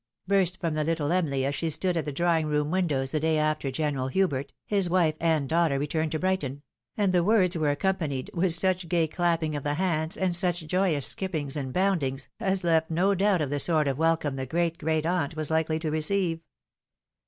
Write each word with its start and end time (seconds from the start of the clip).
"burst 0.27 0.59
from 0.59 0.73
the 0.73 0.83
little 0.83 1.11
Emily, 1.11 1.45
as 1.45 1.53
she 1.53 1.69
stood 1.69 1.95
at 1.95 2.05
the 2.05 2.11
drawing 2.11 2.47
room 2.47 2.71
windows 2.71 3.11
the 3.11 3.19
day 3.19 3.37
after 3.37 3.69
General 3.69 4.07
Hubert, 4.07 4.51
his 4.65 4.89
wife, 4.89 5.13
and 5.19 5.47
daughter, 5.47 5.77
returned 5.77 6.11
to 6.13 6.17
Brighton; 6.17 6.63
and 6.97 7.13
the 7.13 7.23
words 7.23 7.55
were 7.55 7.69
accompanied 7.69 8.31
with 8.33 8.51
such 8.51 8.89
gay 8.89 9.07
clapping 9.07 9.55
of 9.55 9.61
the 9.61 9.75
hands, 9.75 10.17
and 10.17 10.35
such 10.35 10.65
joyous 10.65 11.05
skippings 11.05 11.55
and 11.55 11.71
boundings, 11.71 12.29
as 12.39 12.63
left 12.63 12.89
no 12.89 13.13
doubt 13.13 13.41
of 13.41 13.51
the 13.51 13.59
sort 13.59 13.87
of 13.87 13.99
welcome 13.99 14.37
the 14.37 14.47
great 14.47 14.79
great 14.79 15.05
aunt 15.05 15.35
was 15.35 15.51
likely 15.51 15.77
to 15.77 15.91
receive. 15.91 16.39